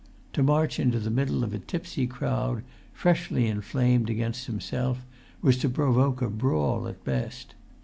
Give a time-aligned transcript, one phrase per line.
[0.33, 5.05] To march into the middle of a tipsy crowd, freshly inflamed against himself,
[5.43, 7.53] was to provoke a brawl at best.